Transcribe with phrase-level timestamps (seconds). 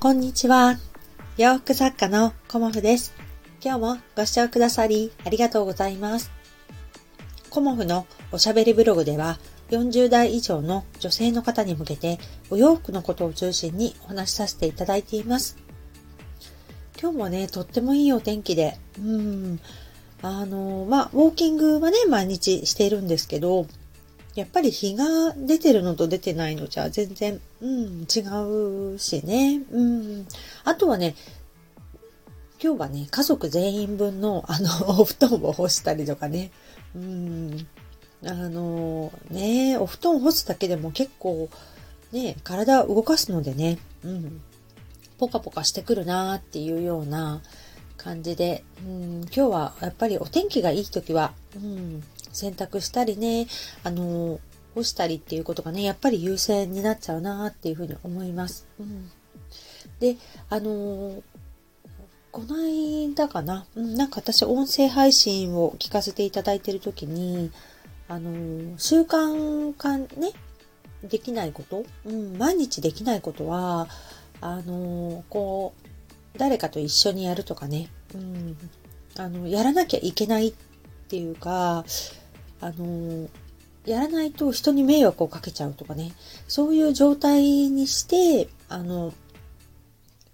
[0.00, 0.78] こんにちは。
[1.38, 3.12] 洋服作家のコモフです。
[3.60, 6.30] 今日もご視聴くださりありがとうございます。
[7.50, 9.40] コモフのおしゃべりブログでは
[9.70, 15.56] 40代以上の女性の方に向けてお洋服のことを中心にお話しさせていただいています。
[16.96, 19.60] 今日もね、とってもいいお天気で、うん、
[20.22, 23.66] あの、まあ、ウォーキングはね、毎日しているんですけど、
[24.34, 29.62] やっぱり日が出てるのと出てないのじゃ全然、うん、違うしね。
[29.70, 30.26] うん。
[30.64, 31.14] あとはね、
[32.62, 34.68] 今日はね、家族全員分の、あの、
[35.00, 36.50] お布団を干したりとかね。
[36.94, 37.66] うん。
[38.24, 41.48] あの、ね、お布団干すだけでも結構、
[42.12, 44.40] ね、体動かすのでね、うん。
[45.18, 47.42] ポカポカしてくるなーっていうような
[47.96, 53.46] 感じで、うん、今日はやっぱりお天気がいい時は、うん、洗濯したりね、
[53.84, 54.40] あの、
[54.74, 58.66] 干したりっていうことがね、やっぱり優先になっちゃうなっていうふうに思います。
[58.78, 59.10] うん、
[60.00, 60.16] で、
[60.48, 61.22] あの、
[62.30, 67.50] この間かな、うん、なんか私音声配信を聞かせていただいてる時に、
[68.08, 70.08] あの、習慣化ね、
[71.02, 73.88] できないこと、うん、毎日できないことは、
[74.40, 75.74] あの、こ
[76.34, 78.56] う、誰かと一緒にやるとかね、うん、
[79.16, 80.54] あの、やらなきゃいけないっ
[81.08, 81.84] ていうか、
[82.60, 83.28] あの、
[83.86, 86.12] やらないと人に迷惑をかけちゃうとかね、
[86.46, 89.14] そういう状態にして、あの、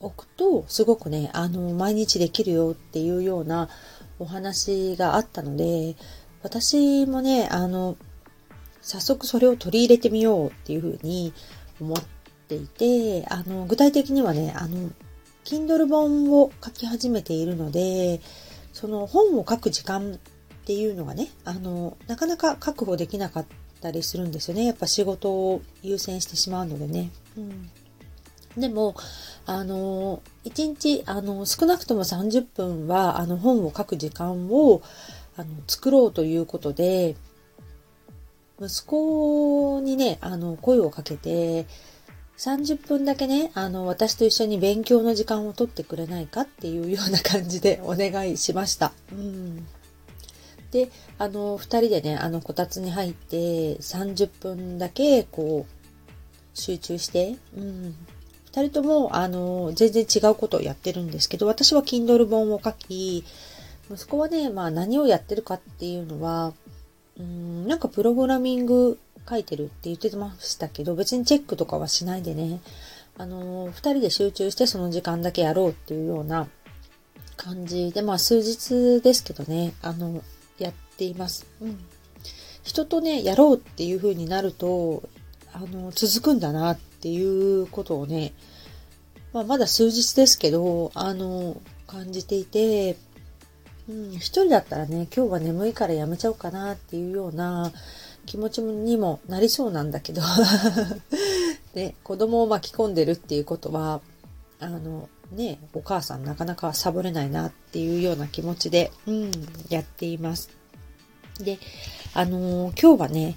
[0.00, 3.68] 置くと、すごくね、あの、毎日できるよっていうような
[4.18, 5.96] お話があったので、
[6.42, 7.96] 私もね、あの、
[8.82, 11.32] 早速それを取り入れてみようっていうふうに
[11.80, 11.98] 思っ
[12.48, 14.90] ていて、あの、具体的にはね、あの、
[15.44, 18.20] Kindle 本を書き始めているので、
[18.72, 20.18] その本を書く時間
[20.66, 23.46] っていうのがね、あの、なかなか確保できなかっ
[23.80, 24.64] たりするんですよね。
[24.64, 27.12] やっぱ仕事を優先してしまうのでね。
[27.38, 27.70] うん。
[28.60, 28.96] でも、
[29.46, 34.82] あの、1日、あの、少なくとも30分は、あの、本を書く時間を、
[35.36, 37.14] あの、作ろうということで、
[38.60, 41.66] 息子にね、あの、声をかけて、
[42.38, 48.92] 30分だけね、あの、私と一緒に勉強の時間を取ってくれないかっていうような感じでお願いしました。
[49.12, 49.64] うん。
[50.70, 57.94] で、あの、二人でね、あの、こたつに入って30分だけ、こう、集中して、うん。
[58.46, 63.24] 二人とも、あの、全然違うことをやってるんですけど、私は Kindle 本を書き、
[63.90, 66.52] 息子はね、まあ何をやってるかっていうのは、
[67.18, 72.60] うん、なんかプログラミング書いてるって言ってましたけど、別にチェックとかはしないでね、
[73.18, 76.48] あの、二人で集中してその時間だけやろうっていうような
[77.36, 80.22] 感じで、まあ数日ですけどね、あの、
[80.58, 81.46] やっています。
[81.60, 81.78] うん。
[82.62, 85.02] 人とね、やろうっていう風になると、
[85.52, 88.32] あの、続くんだなっていうことをね、
[89.32, 92.96] まあまだ数日ですけど、あの、感じていて、
[93.88, 97.70] うん、一人だったらね、今日は眠いからやめちゃおうかなっていうような
[98.26, 100.22] 気持ちにもなりそうなんだけど、
[101.74, 104.00] ね、子供を巻き込んでるっていうことは、
[104.58, 109.30] あの、ね、お母さんなかなかサボれないなっていうような気持ちで、うん、
[109.68, 110.50] やっています。
[111.40, 111.58] で、
[112.14, 113.36] あのー今日はね、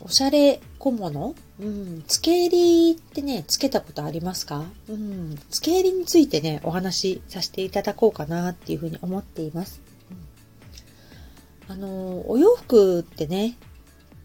[0.00, 1.34] おしゃれ小物？
[1.60, 4.64] うん、付け襟ってね、つけたことありますか？
[4.88, 9.80] うん、付け襟についてね、お話しさせていただこうかなっていうふうに思っています。
[11.68, 11.72] うん。
[11.72, 13.56] あのーお洋服ってね、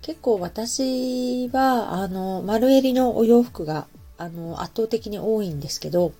[0.01, 3.87] 結構私は、あの、丸襟のお洋服が、
[4.19, 6.11] あの、圧倒的に多いんですけど、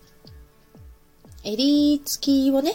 [1.43, 2.73] 襟付きをね、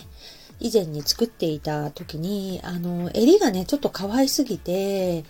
[0.61, 5.25] 以前に作っていた時に、あの、襟がね、ちょっと可愛すぎて、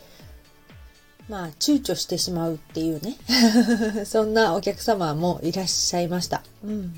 [1.28, 3.16] まあ、躊躇してしまうっていうね、
[4.05, 6.43] そんなお客様もいらっしゃいました。
[6.65, 6.93] うん。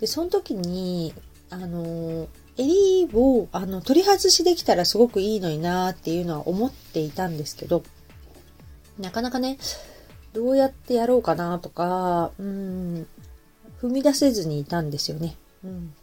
[0.00, 1.14] で、その時に、
[1.50, 7.82] あの、襟を、あの、取り外しできたらすごくいいのになっていうのは思っていたんですけど、
[8.98, 9.58] なかなかね、
[10.34, 13.06] どうやってやろうかなとか、うん、
[13.80, 15.36] 踏み出せずにいたんですよね。
[15.64, 15.94] うん。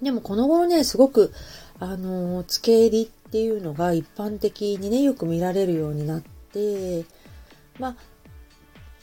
[0.00, 1.32] でもこの頃ね、すごく、
[1.80, 6.22] あの、付け襟っていうのが一般的にね、よく見られるようになっ
[6.52, 7.04] て、
[7.80, 7.96] まあ、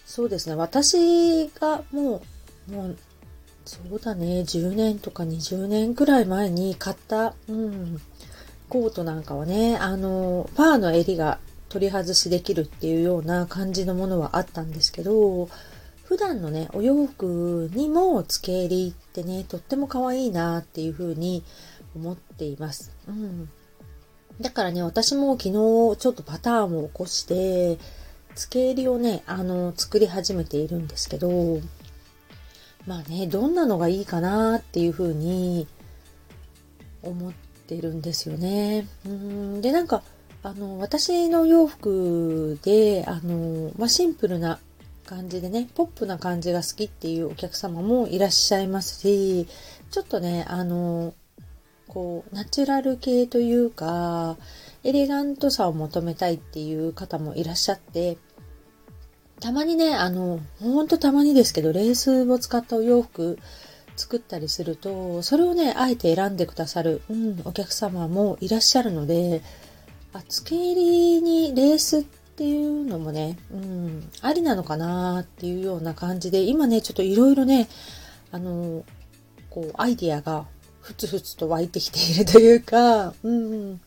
[0.06, 2.22] そうですね、私がも
[2.70, 2.98] う、もう、
[3.66, 8.02] そうだね、10年とか20年くらい前に買った、うん、
[8.70, 11.40] コートなんかはね、あの、ファーの襟が
[11.70, 15.50] 取り外しできるっていうような感じのものはあったんですけど、
[16.04, 21.44] 普段のね、お洋服にも付け襟ってね、とっても可愛いなっていうふうに
[21.96, 22.92] 思っています。
[23.08, 23.50] うん。
[24.42, 27.78] だからね、私も昨日ちょっとパターンを起こして、
[28.36, 31.60] 付け襟をね、あの、作り始めているんですけど、
[32.88, 35.68] まあね、どんなのがいいかなっていうふうに
[37.04, 37.34] 思っ
[37.68, 38.88] てるんですよね。
[39.06, 40.02] うんで、なんか、
[40.42, 44.60] あの、私の洋服で、あの、まあ、シンプルな
[45.06, 49.48] 感じでね、ポップな感じが好きっていうお客様もいらっしゃいますし、
[49.92, 51.14] ちょっとね、あの、
[51.90, 54.38] こう、ナチュラル系というか、
[54.84, 58.18] エレガントさを求めたいっていう方もいらっしゃって、
[59.42, 63.40] たまにね、あの、ほんとたまにですけど、レースを使ったお洋服
[63.98, 69.42] 作ったりすると、それをね、あえて選んでくださる、うん、お客様もいらっしゃるので、
[70.14, 77.68] あ、付け入りにレースっていうのもね、うん、ありなのかなっていうような感じで、今ね、ちょっといろいろね、
[78.32, 78.84] あの、
[79.50, 80.46] こう、アイディアが
[80.82, 83.82] ふつふつと湧いてきているというか、うん、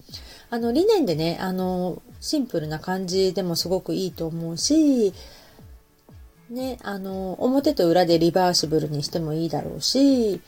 [0.51, 5.13] あの、理念でね、あの、シンプルな感じでもすごくいいと思うし、
[6.51, 10.41] ね、あの、表と裏でリバーシブルにしてもいいだろうし、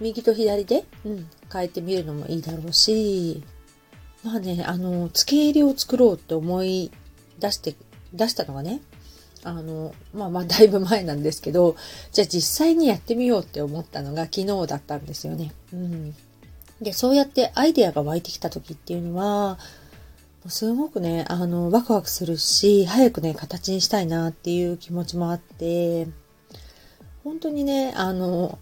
[0.00, 3.42] 右と左で、うん、変えてみるのもいいだろうし、
[4.24, 6.90] まあね、あの、付け入りを作ろうって思い
[7.38, 7.74] 出して、
[8.12, 8.80] 出したのがね、
[9.44, 11.76] あの、まあまあだいぶ前なんですけど、
[12.12, 15.52] じゃあ実際にやってみようって思ったのが昨日だったんですよね。
[15.72, 16.14] うん。
[16.80, 19.58] で、そうやってアイデアが湧いてきた時っていうのは、
[20.48, 26.08] すごくね、あの、ワクワクするし、早くね、形にしたいなっていう気持ちもあって、
[27.24, 28.58] 本当にね、あの、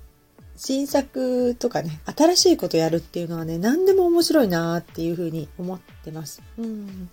[0.56, 6.42] 新作とかね、新しいことやるっていうのはね、何でも面白いなっていうふうに思ってます。
[6.58, 7.08] うん。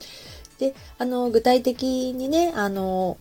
[0.60, 3.18] で、あの、具体的にね、あの、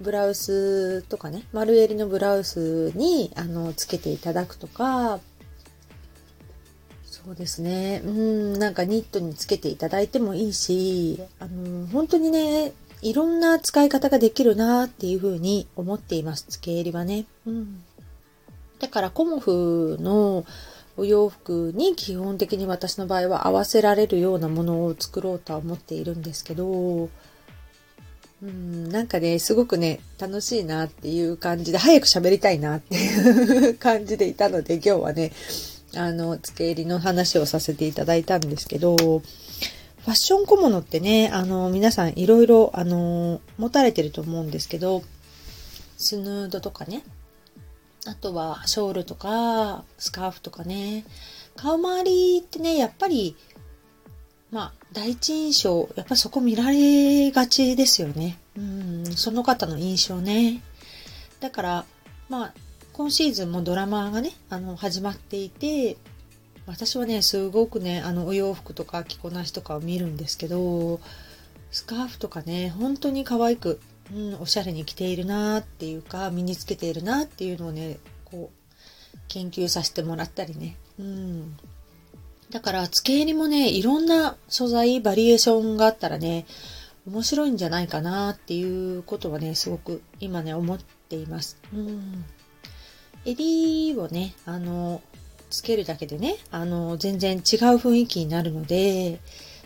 [0.00, 5.20] ブラウスとかね、丸襟のブラウスに、あの、つけていただくとか、
[7.26, 8.02] そうですね。
[8.04, 12.72] うん、なんかニットにつけていただいてもいいし、あの、本当にね、
[13.02, 16.46] いろんな使い方ができるなっていうふうに思っています。
[16.48, 17.26] 付け襟はね。
[17.46, 17.82] うん。
[18.78, 20.44] だからコモフの
[20.96, 27.10] お洋服に基本的に私の場合は合わせられるようなものを作ろうとは思っているんですけど、
[28.42, 35.32] うん、なんかね、すごくね、楽しいなっていう感じで、早く喋りたいなっていう感じでいたので、今日はね、
[35.94, 45.02] あの、付け入りの話をさせていただいたんですけど、ファッション小物ってね、あの、皆さんいろいろ、あの、持たれてると思うんですけど、
[45.96, 47.02] スヌードとかね、
[48.06, 51.04] あとはショールとか、スカーフとかね、
[51.56, 53.36] 顔周りってね、やっぱり、
[54.50, 58.38] まあ、第一印象、やっぱそこ見られがちですよね。
[58.56, 60.62] うん、その方の印象ね。
[61.40, 61.84] だから、
[62.28, 62.54] まあ、
[62.92, 65.96] 今シーズンもドラマがね、あの、始まっていて、
[66.66, 71.00] 私はね、すごくね、あの、お洋服とか着こなしとかを見るんですけど、
[71.70, 73.80] スカーフとかね、本当に可愛く、
[74.14, 80.76] うん、おしゃれに着ているなっていうか、身につけているなっていうのをね、こう、研究させてもらったりね。
[80.98, 81.56] うん。
[82.50, 86.46] だから、付け入りもね、いろんな素材、バリエーションがあったらね、
[87.06, 91.56] 面白いんじゃないかなっていうことはね、すごく今ね、思っています。
[91.72, 92.24] うん。
[93.24, 95.02] 襟をね、あの、
[95.50, 97.42] つけるだけでね、あの、全然違う
[97.76, 99.20] 雰囲気になるので、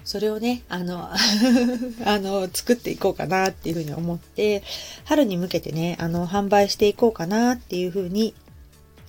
[0.05, 1.11] それをね、あの、
[2.05, 4.63] あの、作っていこうかなっていうふうに思って、
[5.05, 8.35] 春に向けてね、あの、販売していこうかなっていうふうに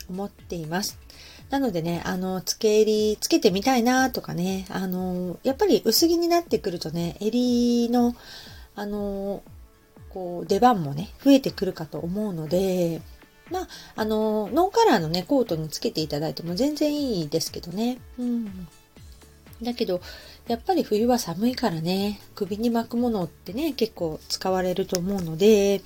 [0.10, 0.98] 思っています。
[1.50, 8.16] なのでね、あの、付け襟つけてみたいなとかね、あの、やっぱり薄着になってくるとね、襟の、
[8.75, 9.44] あの、
[10.10, 13.01] こう、出番もね、増えてくるかと思うので、
[13.50, 17.98] まあ、あの、ノンカラーのね、コートにつけていただいても全然いいですけどね。
[18.18, 18.68] うん。
[19.63, 20.01] だけど、
[20.48, 25.82] やっぱり冬は寒いからね、首に巻くものってね、結構使われると思うので、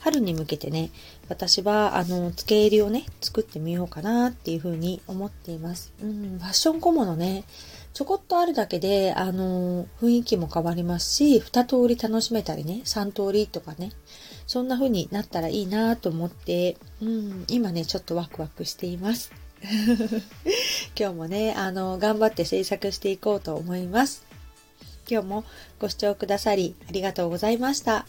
[0.00, 0.90] 春に向けてね、
[1.28, 5.92] 私は、あの、付け入りをね、作ってみようかなっていうふうに思っています。
[6.00, 7.44] うん、ファッション小物ね、
[7.94, 13.90] ちょこっとあるだけで、あの、雰囲気も変わりますし、二通り楽しめたりね、三通りとかね、
[14.46, 19.32] そんな風になったらいいなと思って、うん、今ね、ちょっとワクワクしています。
[20.98, 24.26] 今日もね、あの、頑張って制作していこうと思います。
[25.10, 25.44] 今日も
[25.78, 28.06] ご視聴くださりありがとうございました。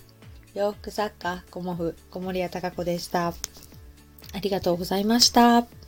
[0.53, 3.33] 洋服作家、コモフ、小森屋隆子でした。
[4.33, 5.78] ありがとうございました。